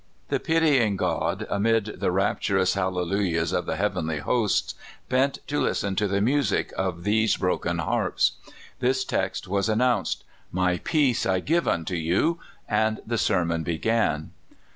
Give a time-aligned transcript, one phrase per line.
[0.29, 4.73] The pitying God, amid the rapturous hal lelujahs of the heavenly hosts,
[5.09, 6.95] bent to listen to the 158 CALIFORNIA SKETCHES.
[6.97, 8.31] music of these broken harps.
[8.79, 10.23] This text was an nounced,"
[10.61, 14.31] My peace I give unto you;" and the sermon began.